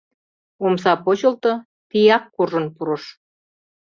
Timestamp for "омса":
0.65-0.93